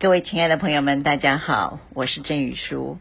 [0.00, 2.98] 各位亲爱的朋友们，大家好，我是郑宇书。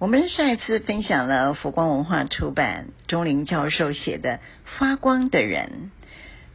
[0.00, 5.70] 我们上一次分享了佛光文化出版钟林教授写的《发光的人》，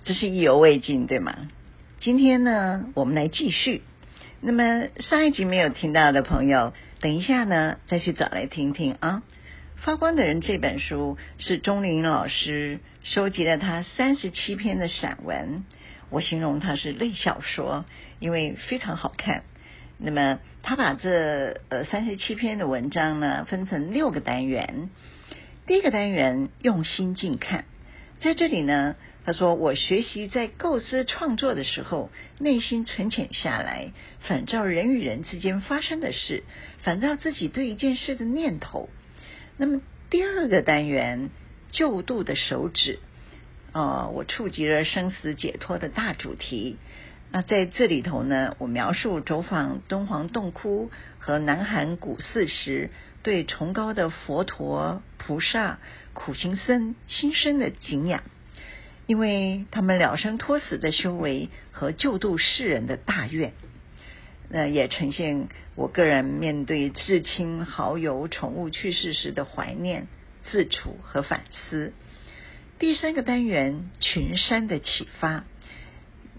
[0.04, 1.48] 这是意犹未尽，对吗？
[2.02, 3.82] 今天呢，我们来继续。
[4.42, 9.24] 那么上一集没有听到的朋友，等一下呢，再去找来听听啊。
[9.82, 15.64] 《发光的人》这本书是钟林老师收集了他三十七篇的散文，
[16.10, 17.86] 我形容它是类小说，
[18.20, 19.44] 因为非常好看。
[20.00, 24.90] 那么，他把这呃三十七篇的文章呢，分成六个单元。
[25.66, 27.66] 第一个单元用心静看，
[28.20, 28.96] 在这里呢，
[29.26, 36.44] 他说我学习在构思创作的时候，内心沉潜下来，反照人与人之间发生的事，
[36.84, 38.90] 反照自己对一件事的念头。
[39.58, 41.32] 那么第二个单元
[41.72, 43.00] 救度的手指，
[43.72, 46.78] 呃，我触及了生死解脱的大主题。
[47.32, 52.90] 那在这里头呢，我描述走访敦煌洞窟和南韩古寺时，
[53.22, 55.80] 对崇高的佛陀、菩萨、
[56.14, 58.24] 苦行僧心生的敬仰，
[59.08, 63.52] 因为他们了生脱死的修为和救度世人的大愿。
[64.50, 70.08] 那也呈现我个人面对至亲好友、宠物去世时的怀念、
[70.46, 71.92] 自处和反思。
[72.80, 75.44] 第三个单元，群山的启发。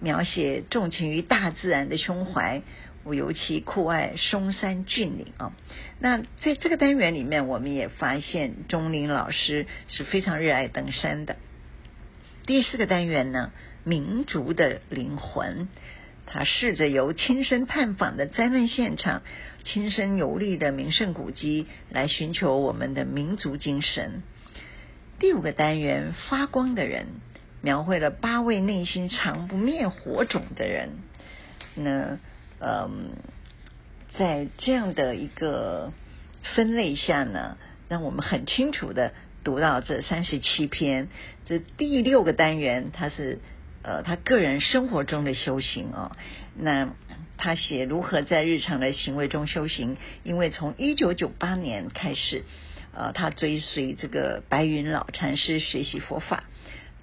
[0.01, 2.63] 描写纵情于大自然的胸怀，
[3.05, 5.53] 我尤其酷爱嵩山峻岭啊。
[5.99, 11.37] 那在这个单元里面，我们也发现钟玲老师是非常热爱登山的。
[12.47, 13.53] 第四个单元呢，
[13.85, 15.69] 民族的灵魂，
[16.27, 19.23] 他试着由亲身探访的灾难现场、
[19.65, 24.23] 亲身游历的名胜古迹来寻求我们的民族精神。
[25.19, 27.07] 第五个单元，发光的人。
[27.61, 30.91] 描绘了八位内心常不灭火种的人。
[31.75, 32.19] 那
[32.61, 33.11] 嗯，
[34.19, 35.93] 在这样的一个
[36.55, 37.57] 分类下呢，
[37.89, 39.13] 让我们很清楚的
[39.45, 41.09] 读到这三十七篇。
[41.47, 43.39] 这第六个单元，他是
[43.83, 46.13] 呃他个人生活中的修行哦。
[46.57, 46.91] 那
[47.37, 52.43] 他写如何在日常的行为中修行，因为从一九九八年开始，
[52.93, 56.43] 呃，他追随这个白云老禅师学习佛法。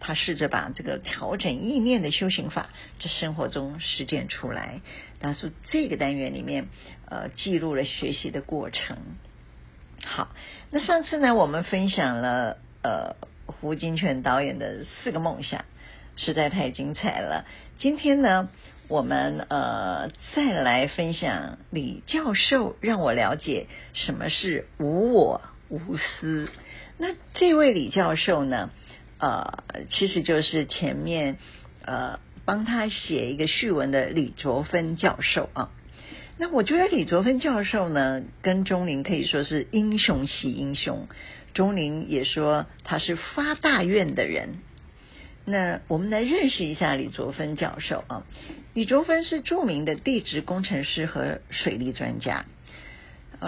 [0.08, 2.70] 他试着把这个调整意念的修行法，
[3.02, 4.82] 在生活中实践出来。
[5.20, 6.68] 他说这个单元里面，
[7.10, 8.98] 呃，记录了学习的过程。
[10.04, 10.30] 好，
[10.70, 13.16] 那上次呢，我们分享了呃
[13.48, 15.66] 胡金铨导演的四个梦想，
[16.18, 17.48] 实在太精彩了。
[17.80, 18.50] 今天呢，
[18.88, 26.48] 我们呃再来分享李教授让我了解什么是无我无私。
[27.00, 28.70] 那这位李教授呢？
[29.18, 31.38] 呃，其实就是前面
[31.84, 35.72] 呃帮他写一个序文的李卓芬教授啊。
[36.38, 41.08] 那我觉得李卓芬教授呢，跟钟玲可以说是英雄惜英雄。
[41.54, 44.58] 钟玲也说他是发大愿的人。
[45.46, 48.24] 那我们来认识一下李卓芬教授啊。
[48.74, 52.46] 李卓芬是著名的地质工程师和水利专家。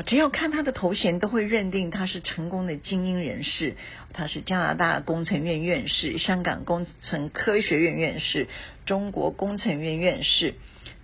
[0.06, 3.76] 只要看他的头衔，都会认定他是成功的精英人士。
[4.14, 8.48] 他是加拿大工程院院士、香港工程科学院院士、
[8.86, 10.56] 中国工程院院士。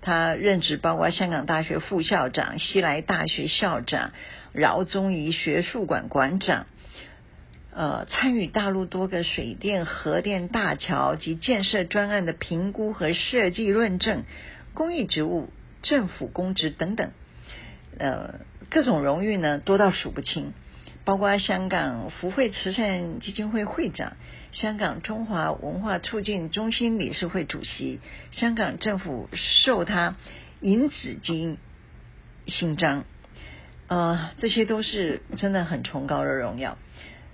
[0.02, 4.12] 他任职包括香港大学副校长、西来大学校长、
[4.52, 6.66] 饶宗颐学术馆馆长。
[7.74, 14.24] 呃，参与大陆多个水电、核电大桥及建设专案的评估和设计论证、
[14.74, 15.50] 公益职务、
[15.82, 17.12] 政府公职等等。
[17.98, 18.36] 呃。
[18.74, 20.52] 各种荣誉呢，多到数不清，
[21.06, 24.14] 包括香港福慧慈善基金会会长、
[24.52, 28.00] 香港中华文化促进中心理事会主席、
[28.32, 30.16] 香港政府授他
[30.60, 31.60] 银紫荆
[32.48, 33.06] 勋章，
[33.90, 36.80] 呃，这些都是真的很崇高的荣耀。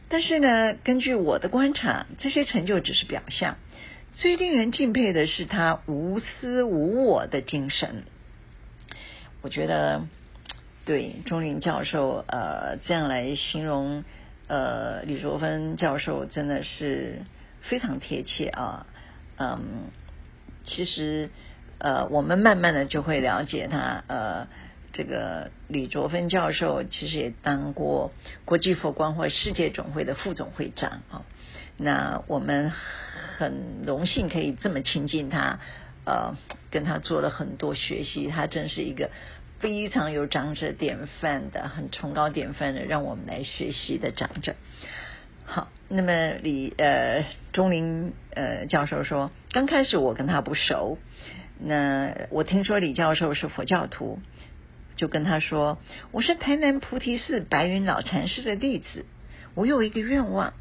[0.10, 3.56] 但是呢，根据我的观察，这些成就只是表象，
[4.12, 8.04] 最令人敬佩的是他无私无我的精神。
[9.42, 10.06] 我觉得。
[10.90, 14.04] 对，钟林教授，呃，这样来形容，
[14.48, 17.20] 呃，李卓芬教授真的是
[17.62, 18.88] 非常贴切啊。
[19.38, 19.60] 嗯，
[20.66, 21.30] 其实，
[21.78, 24.48] 呃，我们慢慢的就会了解他，呃，
[24.92, 28.12] 这个李卓芬教授其实也当过
[28.44, 31.22] 国际佛光会世界总会的副总会长啊。
[31.78, 32.72] 那我们
[33.38, 35.60] 很荣幸可以这么亲近他，
[36.06, 36.36] 呃，
[36.72, 39.12] 跟他做了很多学习，他真是一个。
[39.60, 44.56] 非常有长者典范的，很崇高典范的，让我们来学习的长者。
[45.44, 50.98] 好，那么李呃钟玲呃教授说，刚开始我跟他不熟，
[51.60, 54.20] 那我听说李教授是佛教徒，
[54.96, 55.80] 就跟他说
[56.12, 59.06] ：“我是台南菩提寺白云老禅师的弟子，
[59.56, 60.54] 我有一个愿望，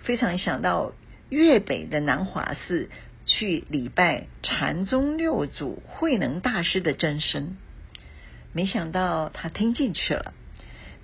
[0.00, 0.92] 非常想到
[1.28, 2.88] 粤北的南华寺
[3.26, 7.56] 去礼拜禅宗六祖慧能大师的真身。”
[8.56, 10.32] 没想到他听进去了。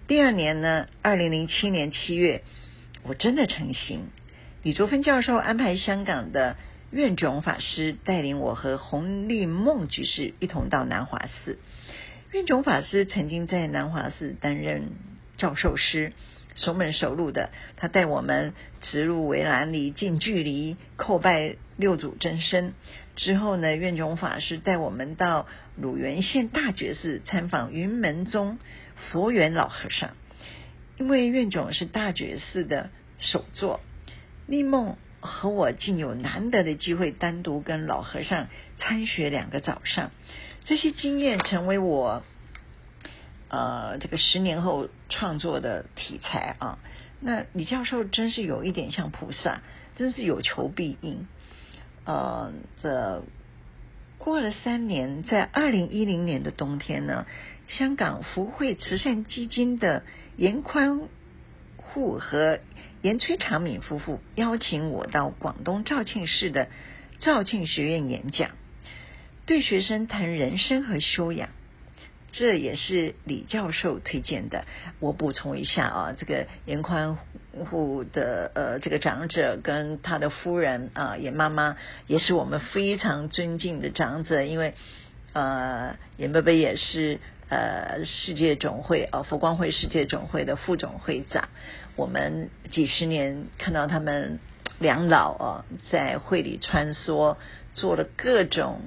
[0.06, 2.44] 第二年呢，二零零七年七月，
[3.02, 4.08] 我真的成行。
[4.62, 6.56] 李卓芬教授安排香港的。
[6.94, 11.58] 愿炯法师带领我和洪立梦居士一同到南华寺。
[12.32, 14.90] 愿炯法师曾经在南华寺担任
[15.38, 16.12] 教授师，
[16.54, 17.50] 熟门熟路的。
[17.76, 22.74] 他带我们直入围栏里，近距离叩拜六祖真身。
[23.16, 25.46] 之后呢，愿炯法师带我们到
[25.76, 28.58] 鲁源县大觉寺参访云门宗
[28.96, 30.10] 佛缘老和尚。
[30.96, 33.80] 因为愿炯是大觉寺的首座，
[34.46, 34.96] 立梦。
[35.24, 40.10] 和我竟有难得的机会单独跟老和尚参学两个早上，
[40.64, 42.24] 这些经验成为我
[43.52, 46.78] 呃这个十年后创作的题材啊。
[47.20, 49.60] 那李教授真是有一点像菩萨，
[49.94, 51.28] 真是有求必应。
[52.04, 52.52] 呃，
[52.82, 53.22] 这
[54.18, 57.26] 过了三年，在二零一零年的冬天呢，
[57.68, 60.02] 香港福慧慈善基金的
[60.36, 61.02] 严宽
[61.76, 62.58] 户和。
[63.02, 66.68] 严崔长敏夫妇邀请我到广东肇庆市的
[67.18, 68.52] 肇庆学院演讲，
[69.44, 71.48] 对学生谈人生和修养，
[72.32, 74.64] 这也是李教授推荐的。
[74.98, 77.18] 我补充一下啊，这个严宽
[77.66, 81.76] 护的呃这个长者跟他的夫人啊严妈妈
[82.06, 84.74] 也是我们非常尊敬的长者，因为
[85.34, 87.20] 呃严伯伯也是
[87.50, 91.50] 呃世界总会呃佛光会世界总会的副总会长。
[91.94, 94.40] 我们几十年看到他们
[94.78, 97.36] 两老啊，在会里穿梭，
[97.74, 98.80] 做了各种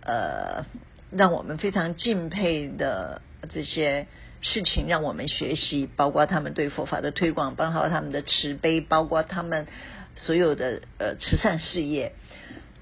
[0.00, 0.64] 呃
[1.12, 3.22] 让我们非常敬佩的
[3.52, 4.06] 这些
[4.40, 9.66] 事情，让我们学习，包括他们对佛法的推广，包括他们的慈悲，包括他们
[10.16, 12.12] 所有的呃慈善事业。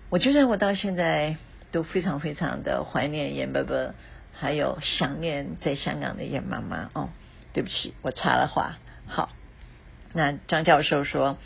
[0.09, 1.37] 我觉得我到现在
[1.73, 3.95] 都非常非常的怀念严伯伯，
[4.33, 7.11] 还有想念在香港的严妈妈哦。
[7.53, 9.29] 对不起，我插了话，好。
[10.13, 11.37] 那张教授说，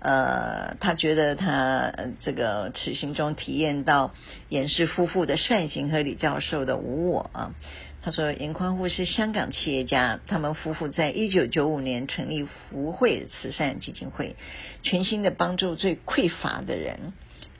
[0.00, 1.92] 呃，他觉得他
[2.24, 4.12] 这个此行中体验到
[4.48, 7.54] 严氏夫妇的善行和李教授的无我啊。
[8.02, 14.36] 他说，严宽护是香港企业家，他们夫妇在一九九五年成立福慧慈善基金会，
[14.82, 17.12] 全心的帮助最匮乏的人，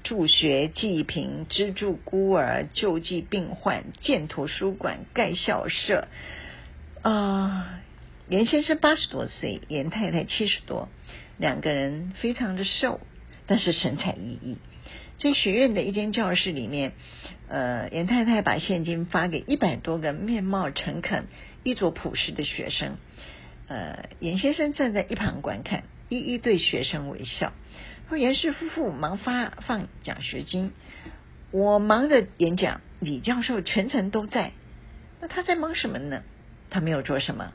[0.02, 6.08] 助学济贫，资助孤儿，救济病患，建图书馆，盖校舍
[7.02, 7.80] 啊。
[8.30, 10.88] 严先生八十多岁，严太太七十多，
[11.36, 13.00] 两个人非常的瘦，
[13.48, 14.54] 但是神采奕奕。
[15.18, 16.92] 在学院的一间教室里面，
[17.48, 21.24] 呃，严太太把现金发给一百多个面貌诚恳、
[21.64, 22.98] 衣着朴实的学生，
[23.66, 27.52] 呃，严先生站在一旁观看，一一对学生微笑。
[28.08, 30.70] 说严氏夫妇忙发放奖学金，
[31.50, 34.52] 我忙着演讲，李教授全程都在。
[35.20, 36.22] 那他在忙什么呢？
[36.70, 37.52] 他没有做什么。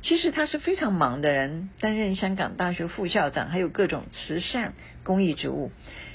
[0.00, 5.72] 其实他是非常忙的人，担任香港大学副校长，还有各种慈善公益职务。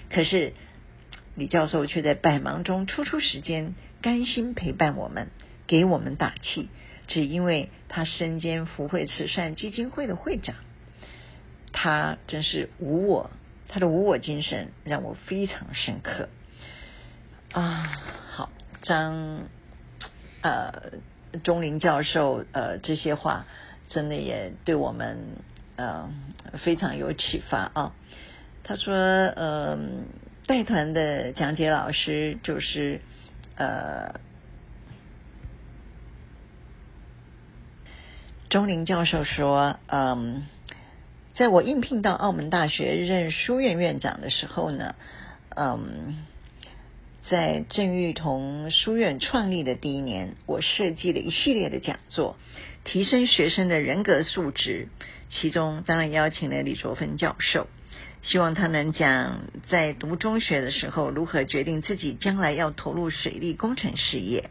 [0.10, 0.54] 可是
[1.36, 5.28] 李教授却在百忙中抽出时间，甘心陪伴我们，
[5.68, 6.70] 给我们打气。
[7.08, 10.56] 只因为他身兼福慧慈善基金会的会长，
[11.74, 13.32] 他真是无我，
[13.68, 16.30] 他的无我精神让我非常深刻。
[17.52, 18.50] 啊，好，
[18.82, 19.50] 张
[20.42, 20.94] 呃
[21.44, 23.46] 钟玲教授呃这些话。
[23.94, 25.18] 真的也对我们
[25.76, 26.10] 呃
[26.64, 27.94] 非常有启发啊！
[28.64, 29.78] 他说，呃，
[30.48, 33.02] 带团的讲解老师就是
[33.56, 34.20] 呃
[38.50, 40.48] 钟玲教授说，嗯、
[41.36, 44.96] 在我应聘到澳门大学任书院院长的时候呢，
[45.50, 46.26] 嗯、
[47.30, 52.36] 在郑裕彤书院创立的第一年，我设计了一系列的讲座。
[52.84, 54.90] 提升学生的人格素质，
[55.30, 57.68] 其中当然邀请了李卓芬教授，
[58.24, 59.40] 希望他能讲
[59.70, 64.50] 在读中学的时候如何决定自己将来要投入水利工程事业。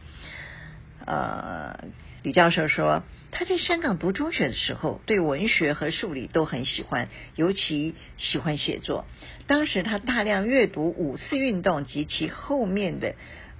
[1.04, 1.84] 呃，
[2.22, 3.02] 李教授说
[3.32, 9.06] 他在香港读中学的时候对文学和数理都很喜欢，尤其喜欢写作。
[9.48, 13.16] 当时他大量阅读五四运动及其后面的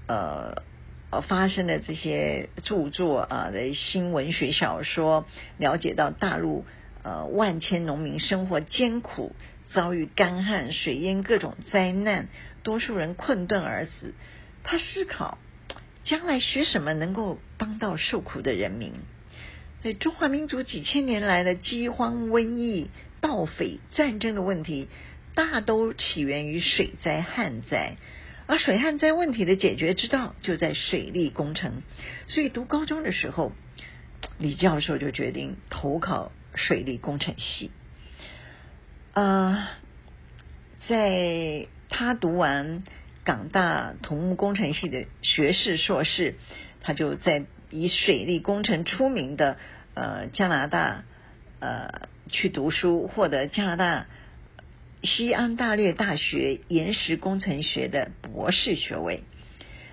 [0.07, 0.63] 呃。
[1.15, 5.27] 呃，发生的这些著作啊的新文学小说，
[5.59, 6.65] 了解到大陆
[7.03, 9.37] 呃万千农民生活艰苦，
[9.75, 12.29] 遭遇干旱、水淹各种灾难，
[12.63, 14.15] 多数人困顿而死，
[14.65, 15.37] 他思考
[16.03, 18.95] 将来学什么能够帮到受苦的人民。
[19.83, 22.89] 所以中华民族几千年来的饥荒、瘟疫、
[23.21, 24.89] 盗匪、战争的问题，
[25.35, 27.97] 大都起源于水灾、旱灾。
[28.47, 31.83] 而水旱灾问题的解决之道就在水利工程。
[32.27, 33.53] 所以读高中的时候，
[34.39, 37.71] 李教授就决定投考水利工程系。
[39.15, 39.69] 啊、呃，
[40.89, 42.85] 在他读完
[43.25, 46.35] 港大土木工程系的学士、硕士，
[46.83, 47.45] 他就在。
[47.75, 49.57] 以水利工程出名的
[49.95, 51.05] 呃加拿大
[51.59, 54.07] 呃去读书，获得加拿大
[55.03, 59.23] 西安大略大学岩石工程学的博士学位。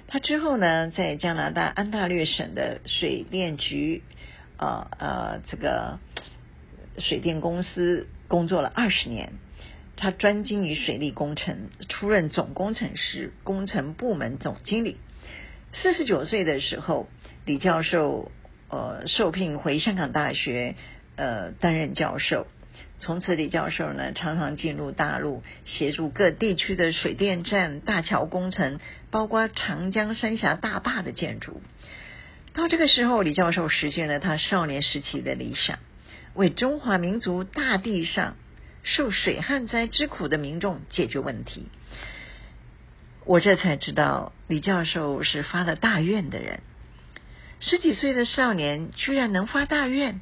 [0.09, 4.03] 他之后呢，在加拿大安大略省的水电局
[4.57, 5.99] 呃呃这个
[6.97, 9.31] 水电公司工作了二十年。
[9.95, 14.97] 他专精于水利工程，出任总工程师、工程部门总经理。
[15.73, 17.07] 四十九岁的时候，
[17.45, 18.31] 李教授
[18.69, 20.75] 呃受聘回香港大学
[21.15, 22.47] 呃担任教授。
[22.97, 31.61] 从此，李教授呢常常进入大陆，协助各地区的水电站、大桥工程，包括长江三峡大坝的建筑。
[32.53, 35.79] 到这个时候，李教授实现了他少年时期的理想，
[36.33, 38.35] 为中华民族大地上
[38.83, 41.67] 受水旱灾之苦的民众解决问题。
[43.29, 46.61] 我这才知道，李教授是发了大愿的人。
[47.59, 50.19] 十几岁的少年居然能发大愿，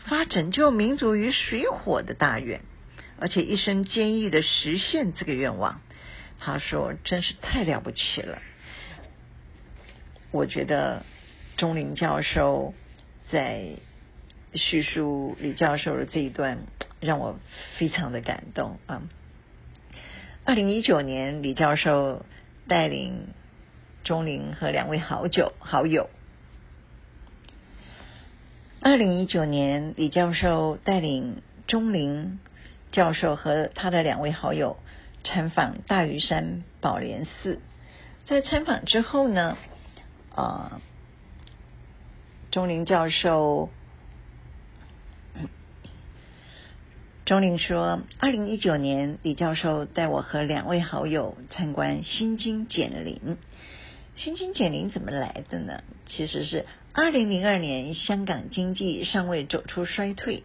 [0.00, 2.62] 发拯救民族于水火的大愿，
[3.20, 5.80] 而且一生坚毅的实现这个愿望。
[6.40, 8.42] 他说：“真是太了不起了。”
[10.32, 11.04] 我觉得
[11.56, 12.74] 钟玲教授
[13.30, 13.76] 在
[14.54, 16.58] 叙述李教授的这一段，
[16.98, 17.38] 让我
[17.78, 19.02] 非常的感动啊。
[20.46, 22.22] 二零一九年，李教授
[22.68, 23.28] 带领
[24.04, 26.10] 钟玲和两位好友好友。
[28.82, 32.38] 二零一九年，李教授带领钟玲
[32.92, 34.76] 教授和他的两位好友
[35.24, 37.58] 参访大屿山宝莲寺。
[38.26, 39.56] 在参访之后呢，
[40.34, 40.78] 啊，
[42.50, 43.70] 钟玲教授。
[47.24, 53.38] 钟玲说：“二零一九年，李教授带我和两位好友参观心经减龄。
[54.14, 55.82] 心经减龄怎么来的呢？
[56.06, 60.42] 其实是二零零二年，香港经济尚未走出衰退，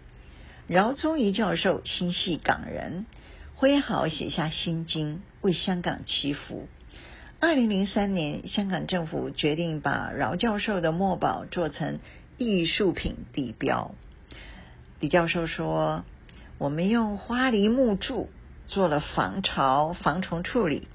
[0.67, 3.05] 饶宗颐教授心系港人，
[3.55, 6.69] 挥毫写下心经，为香港祈福。
[7.41, 11.99] 二零零三年，香港政府决定把饶教授的墨宝做成
[12.37, 13.93] 艺术品地标。
[15.01, 16.05] 李教授说。”
[16.59, 18.29] 我们用花梨木柱
[18.67, 20.89] 做了防潮、防虫处理，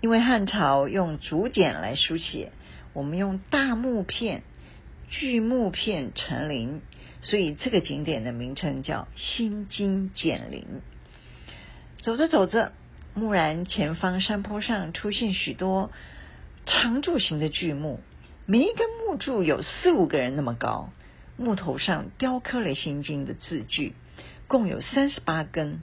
[0.00, 2.52] 因为汉朝用竹简来书写，
[2.92, 4.44] 我们用大木片、
[5.08, 6.80] 巨木片成林，
[7.22, 10.64] 所以这个景点的名称叫心经简林。
[12.02, 12.70] 走着走着，
[13.16, 15.90] 蓦然前方山坡上出现许多
[16.66, 17.98] 长柱形的巨木，
[18.46, 20.90] 每一根木柱有四五个人那么高，
[21.36, 23.94] 木头上雕刻了心经的字句。
[24.50, 25.80] 共有三十八根，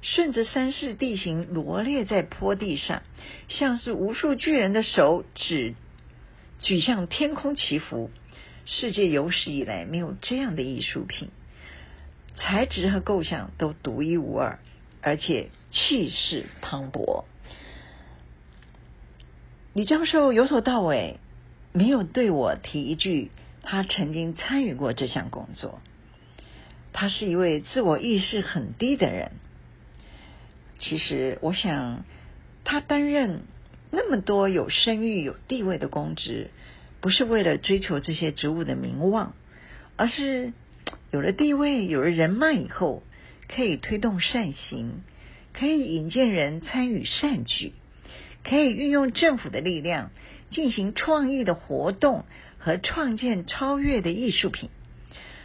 [0.00, 3.02] 顺着山势地形罗列在坡地上，
[3.48, 5.74] 像是无数巨人的手指
[6.58, 8.10] 举向天空祈福。
[8.64, 11.28] 世界有史以来没有这样的艺术品，
[12.36, 14.60] 材质和构想都独一无二，
[15.02, 17.24] 而且气势磅礴。
[19.74, 21.18] 李教授由头到尾
[21.74, 23.30] 没有对我提一句，
[23.62, 25.82] 他曾经参与过这项工作。
[26.94, 29.32] 他是一位自我意识很低的人。
[30.78, 32.04] 其实，我想，
[32.64, 33.42] 他担任
[33.90, 36.50] 那么多有声誉、有地位的公职，
[37.00, 39.34] 不是为了追求这些职务的名望，
[39.96, 40.52] 而是
[41.10, 43.02] 有了地位、有了人脉以后，
[43.48, 45.02] 可以推动善行，
[45.52, 47.72] 可以引荐人参与善举，
[48.44, 50.10] 可以运用政府的力量
[50.50, 52.24] 进行创意的活动
[52.58, 54.70] 和创建超越的艺术品。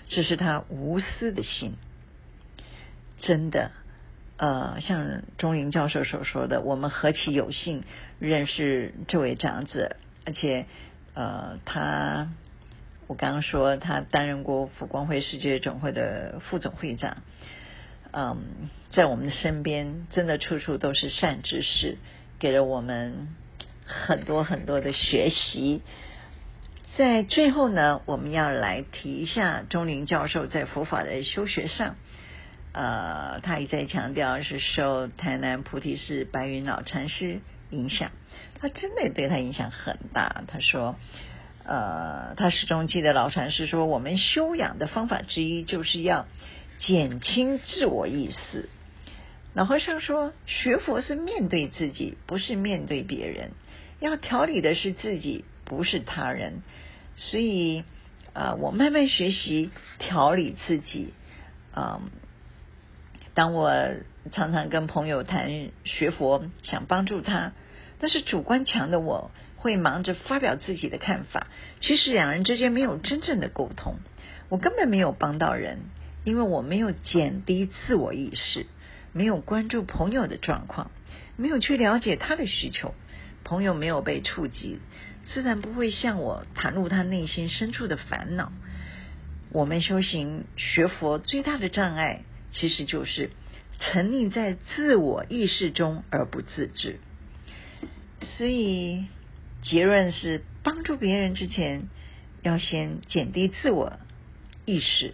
[0.09, 1.73] 这是他无私的心，
[3.19, 3.69] 真的，
[4.37, 7.83] 呃，像钟玲教授所说的，我们何其有幸
[8.17, 10.65] 认识这位长者，而且，
[11.13, 12.27] 呃，他，
[13.05, 17.17] 我刚刚说他担任过佛光会世界总会的副总会长，
[18.11, 18.37] 嗯，
[18.91, 21.99] 在我们的身边，真的处处都是善知识，
[22.39, 23.27] 给了我们
[23.85, 25.81] 很多很多的学习。
[26.99, 31.95] 在最后呢，我们要来提一下钟玲教授在佛法的修学上，
[32.73, 37.39] 呃，他一再强调是受台南菩提寺白云老禅师
[37.69, 38.11] 影响，
[38.59, 40.43] 他真的对他影响很大。
[40.49, 40.97] 他说，
[41.63, 46.27] 呃，他始终记得老禅师说，我们修养的方法之一就是要
[46.81, 48.67] 减轻自我意识。
[49.53, 53.51] 老和尚说，学佛是面对自己，不是面对别人。
[54.01, 56.59] 要调理的是自己，不是他人。
[57.19, 57.83] 所以，
[58.33, 61.13] 呃，我慢慢学习调理自己。
[61.73, 62.01] 啊、呃，
[63.33, 63.71] 当我
[64.31, 67.51] 常常跟朋友谈学佛，想帮助他，
[67.99, 71.47] 但是主观强的我会忙着发表自己的看法。
[71.81, 73.97] 其实两人之间没有真正的沟通，
[74.47, 75.79] 我根本没有帮到人，
[76.23, 78.65] 因为我没有减低自我意识。
[79.11, 80.91] 没有关注朋友的状况，
[81.35, 82.93] 没有去了解他的需求，
[83.43, 84.79] 朋友没有被触及，
[85.33, 88.51] 自然不会向我袒露他内心深处的烦恼。
[89.51, 93.31] 我们修行学佛最大的障碍，其实就是
[93.79, 96.99] 沉溺在自我意识中而不自知。
[98.37, 99.05] 所以
[99.63, 101.87] 结论是，帮助别人之前，
[102.43, 103.93] 要先减低自我
[104.65, 105.13] 意识。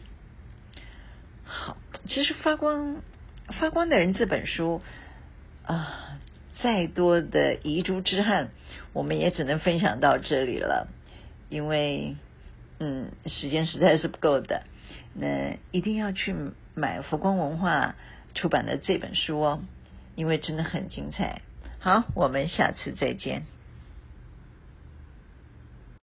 [1.44, 3.02] 好，其实发光。
[3.48, 4.82] 发光的人这本书
[5.68, 6.18] 啊，
[6.66, 8.50] 再多的遗珠之憾，
[8.92, 10.88] 我们也只能分享到这里了，
[11.48, 12.16] 因为
[12.80, 14.64] 嗯，时间实在是不够的。
[15.14, 16.36] 那一定要去
[16.74, 17.94] 买浮光文化
[18.34, 19.62] 出版的这本书哦，
[20.16, 21.44] 因为真的很精彩。
[21.78, 23.44] 好，我们下次再见。